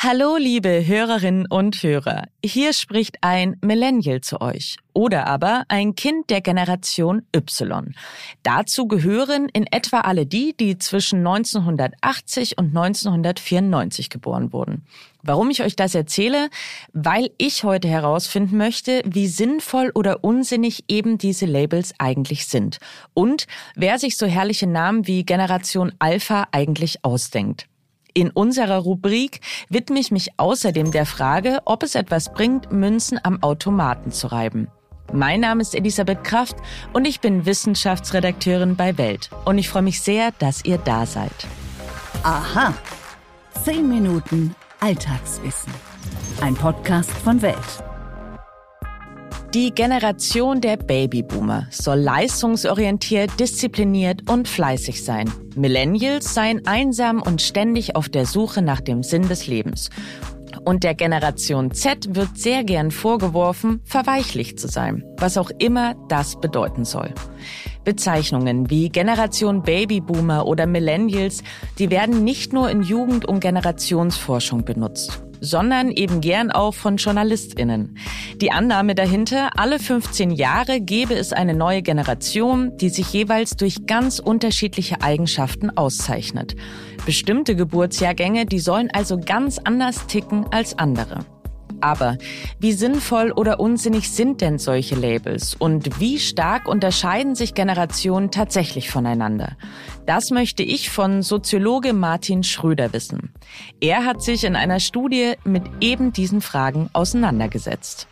[0.00, 2.28] Hallo, liebe Hörerinnen und Hörer.
[2.44, 7.96] Hier spricht ein Millennial zu euch oder aber ein Kind der Generation Y.
[8.44, 14.86] Dazu gehören in etwa alle die, die zwischen 1980 und 1994 geboren wurden.
[15.24, 16.48] Warum ich euch das erzähle?
[16.92, 22.78] Weil ich heute herausfinden möchte, wie sinnvoll oder unsinnig eben diese Labels eigentlich sind
[23.14, 27.66] und wer sich so herrliche Namen wie Generation Alpha eigentlich ausdenkt.
[28.18, 33.44] In unserer Rubrik widme ich mich außerdem der Frage, ob es etwas bringt, Münzen am
[33.44, 34.66] Automaten zu reiben.
[35.12, 36.56] Mein Name ist Elisabeth Kraft
[36.92, 39.30] und ich bin Wissenschaftsredakteurin bei Welt.
[39.44, 41.30] Und ich freue mich sehr, dass ihr da seid.
[42.24, 42.74] Aha.
[43.62, 45.72] Zehn Minuten Alltagswissen.
[46.40, 47.87] Ein Podcast von Welt.
[49.54, 55.32] Die Generation der Babyboomer soll leistungsorientiert, diszipliniert und fleißig sein.
[55.56, 59.88] Millennials seien einsam und ständig auf der Suche nach dem Sinn des Lebens.
[60.66, 66.38] Und der Generation Z wird sehr gern vorgeworfen, verweichlicht zu sein, was auch immer das
[66.38, 67.14] bedeuten soll.
[67.84, 71.42] Bezeichnungen wie Generation Babyboomer oder Millennials,
[71.78, 77.96] die werden nicht nur in Jugend- und Generationsforschung benutzt sondern eben gern auch von JournalistInnen.
[78.40, 83.86] Die Annahme dahinter, alle 15 Jahre gebe es eine neue Generation, die sich jeweils durch
[83.86, 86.56] ganz unterschiedliche Eigenschaften auszeichnet.
[87.06, 91.24] Bestimmte Geburtsjahrgänge, die sollen also ganz anders ticken als andere.
[91.80, 92.18] Aber
[92.58, 98.90] wie sinnvoll oder unsinnig sind denn solche Labels und wie stark unterscheiden sich Generationen tatsächlich
[98.90, 99.56] voneinander?
[100.06, 103.32] Das möchte ich von Soziologe Martin Schröder wissen.
[103.80, 108.08] Er hat sich in einer Studie mit eben diesen Fragen auseinandergesetzt.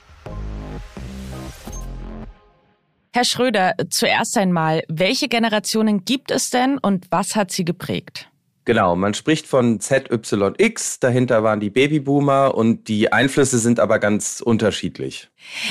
[3.13, 8.29] Herr Schröder, zuerst einmal, welche Generationen gibt es denn und was hat sie geprägt?
[8.67, 14.43] Genau, man spricht von ZYX, dahinter waren die Babyboomer und die Einflüsse sind aber ganz
[14.45, 15.31] unterschiedlich.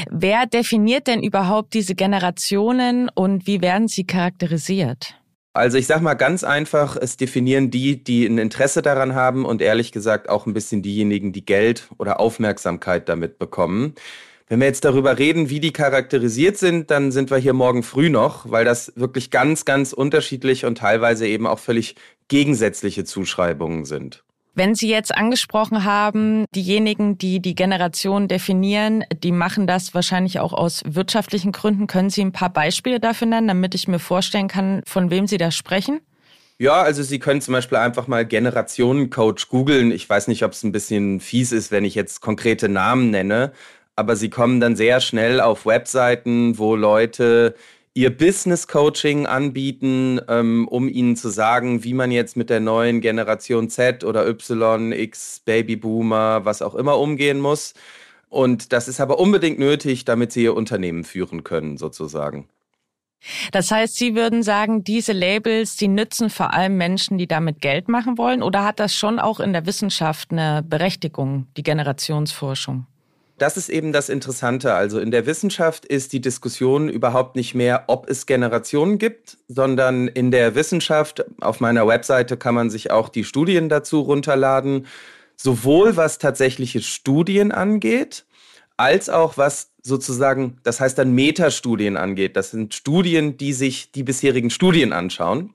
[0.10, 5.16] Wer definiert denn überhaupt diese Generationen und wie werden sie charakterisiert?
[5.52, 9.61] Also ich sag mal ganz einfach, es definieren die, die ein Interesse daran haben und
[9.61, 13.95] ehrlich gesagt auch ein bisschen diejenigen, die Geld oder Aufmerksamkeit damit bekommen.
[14.48, 18.11] Wenn wir jetzt darüber reden, wie die charakterisiert sind, dann sind wir hier morgen früh
[18.11, 21.95] noch, weil das wirklich ganz, ganz unterschiedlich und teilweise eben auch völlig
[22.28, 24.23] gegensätzliche Zuschreibungen sind.
[24.54, 30.54] Wenn Sie jetzt angesprochen haben, diejenigen, die die Generation definieren, die machen das wahrscheinlich auch
[30.54, 31.88] aus wirtschaftlichen Gründen.
[31.88, 35.38] Können Sie ein paar Beispiele dafür nennen, damit ich mir vorstellen kann, von wem Sie
[35.38, 36.00] da sprechen?
[36.58, 39.92] Ja, also Sie können zum Beispiel einfach mal Generationencoach googeln.
[39.92, 43.52] Ich weiß nicht, ob es ein bisschen fies ist, wenn ich jetzt konkrete Namen nenne,
[43.95, 47.56] aber sie kommen dann sehr schnell auf Webseiten, wo Leute
[47.94, 53.00] ihr Business Coaching anbieten, ähm, um ihnen zu sagen, wie man jetzt mit der neuen
[53.00, 57.73] Generation Z oder Y, X, Babyboomer, was auch immer umgehen muss.
[58.28, 62.50] Und das ist aber unbedingt nötig, damit sie ihr Unternehmen führen können, sozusagen.
[63.52, 67.88] Das heißt, Sie würden sagen, diese Labels, die nützen vor allem Menschen, die damit Geld
[67.88, 68.44] machen wollen?
[68.44, 72.86] Oder hat das schon auch in der Wissenschaft eine Berechtigung, die Generationsforschung?
[73.38, 74.73] Das ist eben das Interessante.
[74.73, 80.08] Also in der Wissenschaft ist die Diskussion überhaupt nicht mehr, ob es Generationen gibt, sondern
[80.08, 84.88] in der Wissenschaft, auf meiner Webseite kann man sich auch die Studien dazu runterladen,
[85.36, 88.26] sowohl was tatsächliche Studien angeht,
[88.78, 92.38] als auch was sozusagen, das heißt dann Metastudien angeht.
[92.38, 95.54] Das sind Studien, die sich die bisherigen Studien anschauen.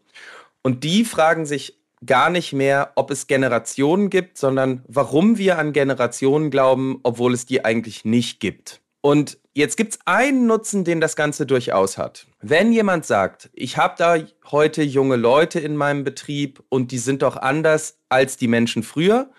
[0.62, 5.72] Und die fragen sich gar nicht mehr, ob es Generationen gibt, sondern warum wir an
[5.72, 8.81] Generationen glauben, obwohl es die eigentlich nicht gibt.
[9.03, 12.27] Und jetzt gibt es einen Nutzen, den das Ganze durchaus hat.
[12.41, 14.16] Wenn jemand sagt, ich habe da
[14.50, 19.31] heute junge Leute in meinem Betrieb und die sind doch anders als die Menschen früher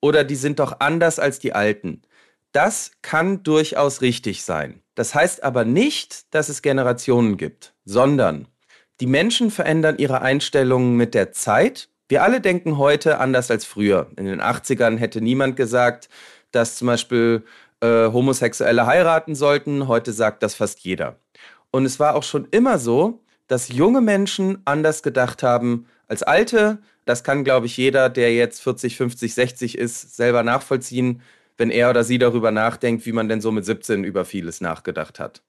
[0.00, 2.02] oder die sind doch anders als die Alten.
[2.52, 4.82] Das kann durchaus richtig sein.
[4.94, 8.48] Das heißt aber nicht, dass es Generationen gibt, sondern
[9.00, 14.08] die Menschen verändern ihre Einstellungen mit der Zeit wir alle denken heute anders als früher.
[14.16, 16.08] In den 80ern hätte niemand gesagt,
[16.50, 17.44] dass zum Beispiel
[17.80, 19.86] äh, Homosexuelle heiraten sollten.
[19.86, 21.20] Heute sagt das fast jeder.
[21.70, 26.78] Und es war auch schon immer so, dass junge Menschen anders gedacht haben als alte.
[27.04, 31.22] Das kann, glaube ich, jeder, der jetzt 40, 50, 60 ist, selber nachvollziehen,
[31.58, 35.20] wenn er oder sie darüber nachdenkt, wie man denn so mit 17 über vieles nachgedacht
[35.20, 35.42] hat.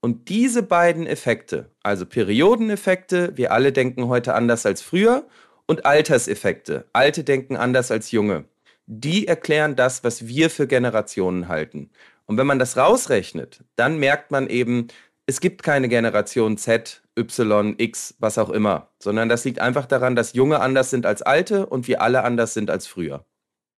[0.00, 5.26] Und diese beiden Effekte, also Periodeneffekte, wir alle denken heute anders als früher
[5.66, 6.86] und Alterseffekte.
[6.92, 8.44] Alte denken anders als junge.
[8.86, 11.90] Die erklären das, was wir für Generationen halten.
[12.26, 14.88] Und wenn man das rausrechnet, dann merkt man eben,
[15.26, 20.16] es gibt keine Generation Z, Y, X, was auch immer, sondern das liegt einfach daran,
[20.16, 23.24] dass Junge anders sind als Alte und wir alle anders sind als früher.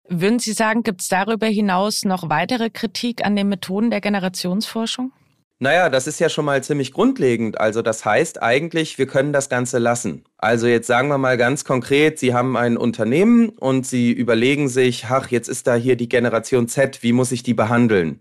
[0.08, 5.12] Würden Sie sagen, gibt es darüber hinaus noch weitere Kritik an den Methoden der Generationsforschung?
[5.58, 7.58] Naja, das ist ja schon mal ziemlich grundlegend.
[7.58, 10.24] Also das heißt eigentlich, wir können das Ganze lassen.
[10.36, 15.06] Also jetzt sagen wir mal ganz konkret, Sie haben ein Unternehmen und Sie überlegen sich,
[15.06, 18.20] ach, jetzt ist da hier die Generation Z, wie muss ich die behandeln?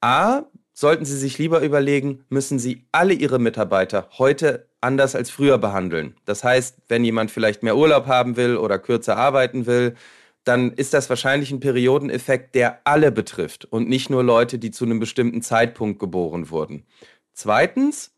[0.00, 5.58] A, sollten Sie sich lieber überlegen, müssen Sie alle Ihre Mitarbeiter heute anders als früher
[5.58, 6.14] behandeln.
[6.24, 9.96] Das heißt, wenn jemand vielleicht mehr Urlaub haben will oder kürzer arbeiten will,
[10.44, 14.84] dann ist das wahrscheinlich ein Periodeneffekt, der alle betrifft und nicht nur Leute, die zu
[14.84, 16.86] einem bestimmten Zeitpunkt geboren wurden.
[17.32, 18.12] Zweitens,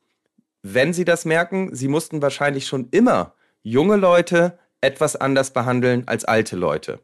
[0.62, 6.24] wenn Sie das merken, Sie mussten wahrscheinlich schon immer junge Leute etwas anders behandeln als
[6.24, 7.00] alte Leute.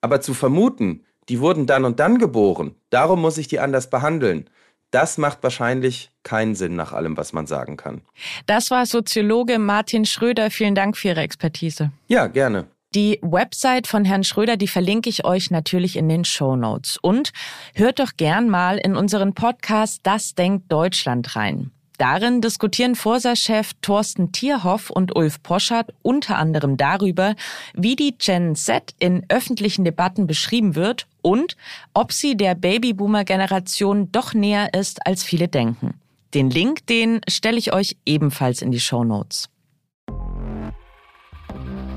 [0.00, 4.48] Aber zu vermuten, die wurden dann und dann geboren, darum muss ich die anders behandeln,
[4.90, 8.00] das macht wahrscheinlich keinen Sinn nach allem, was man sagen kann.
[8.46, 10.50] Das war Soziologe Martin Schröder.
[10.50, 11.92] Vielen Dank für Ihre Expertise.
[12.08, 12.66] Ja, gerne.
[12.92, 16.98] Die Website von Herrn Schröder, die verlinke ich euch natürlich in den Show Notes.
[17.00, 17.30] Und
[17.76, 21.70] hört doch gern mal in unseren Podcast Das denkt Deutschland rein.
[21.98, 27.36] Darin diskutieren Forsa-Chef Thorsten Tierhoff und Ulf Poschardt unter anderem darüber,
[27.74, 31.56] wie die Gen Z in öffentlichen Debatten beschrieben wird und
[31.94, 35.94] ob sie der Babyboomer-Generation doch näher ist, als viele denken.
[36.34, 39.48] Den Link, den stelle ich euch ebenfalls in die Show Notes.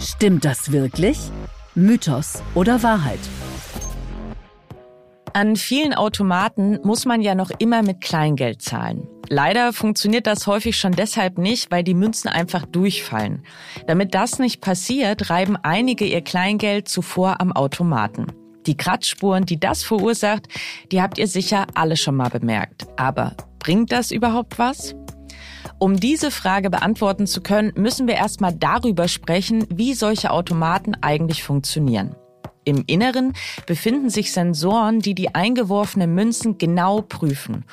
[0.04, 1.18] Stimmt das wirklich?
[1.76, 3.22] Mythos oder Wahrheit?
[5.32, 9.08] An vielen Automaten muss man ja noch immer mit Kleingeld zahlen.
[9.30, 13.46] Leider funktioniert das häufig schon deshalb nicht, weil die Münzen einfach durchfallen.
[13.88, 18.28] Damit das nicht passiert, reiben einige ihr Kleingeld zuvor am Automaten.
[18.68, 20.50] Die Kratzspuren, die das verursacht,
[20.92, 22.88] die habt ihr sicher alle schon mal bemerkt.
[22.98, 24.96] Aber bringt das überhaupt was?
[25.80, 31.44] Um diese Frage beantworten zu können, müssen wir erstmal darüber sprechen, wie solche Automaten eigentlich
[31.44, 32.16] funktionieren.
[32.66, 33.34] Im Inneren
[33.66, 37.66] befinden sich Sensoren, die die eingeworfenen Münzen genau prüfen.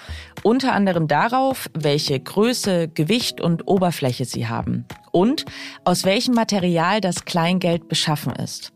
[0.42, 4.86] Unter anderem darauf, welche Größe, Gewicht und Oberfläche sie haben.
[5.12, 5.44] Und
[5.84, 8.72] aus welchem Material das Kleingeld beschaffen ist.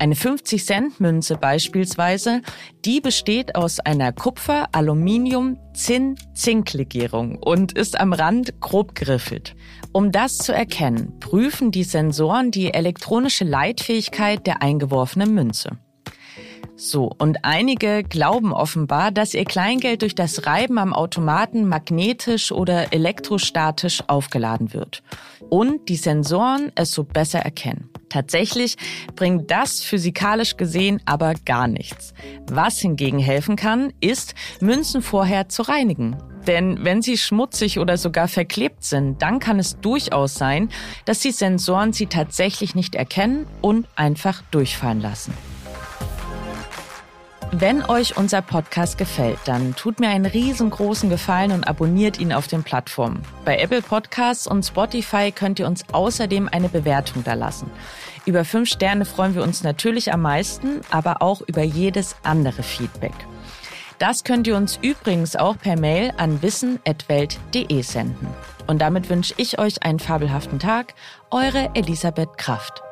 [0.00, 2.42] Eine 50-Cent-Münze beispielsweise,
[2.84, 9.56] die besteht aus einer Kupfer-, Aluminium-, Zinn-, Zinklegierung und ist am Rand grob geriffelt.
[9.92, 15.78] Um das zu erkennen, prüfen die Sensoren die elektronische Leitfähigkeit der eingeworfenen Münze.
[16.76, 22.92] So, und einige glauben offenbar, dass ihr Kleingeld durch das Reiben am Automaten magnetisch oder
[22.92, 25.02] elektrostatisch aufgeladen wird
[25.50, 27.90] und die Sensoren es so besser erkennen.
[28.08, 28.76] Tatsächlich
[29.14, 32.14] bringt das physikalisch gesehen aber gar nichts.
[32.50, 36.16] Was hingegen helfen kann, ist, Münzen vorher zu reinigen.
[36.46, 40.70] Denn wenn sie schmutzig oder sogar verklebt sind, dann kann es durchaus sein,
[41.04, 45.34] dass die Sensoren sie tatsächlich nicht erkennen und einfach durchfallen lassen.
[47.52, 52.46] Wenn euch unser Podcast gefällt, dann tut mir einen riesengroßen Gefallen und abonniert ihn auf
[52.46, 53.22] den Plattformen.
[53.46, 57.70] Bei Apple Podcasts und Spotify könnt ihr uns außerdem eine Bewertung da lassen.
[58.26, 63.14] Über fünf Sterne freuen wir uns natürlich am meisten, aber auch über jedes andere Feedback.
[63.98, 68.28] Das könnt ihr uns übrigens auch per Mail an wissen.welt.de senden.
[68.66, 70.92] Und damit wünsche ich euch einen fabelhaften Tag.
[71.30, 72.82] Eure Elisabeth Kraft.